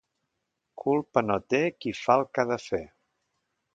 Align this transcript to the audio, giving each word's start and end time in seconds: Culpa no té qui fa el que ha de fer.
Culpa 0.83 1.23
no 1.27 1.37
té 1.55 1.59
qui 1.85 1.93
fa 1.99 2.17
el 2.21 2.25
que 2.33 2.43
ha 2.47 2.51
de 2.53 2.59
fer. 2.65 2.85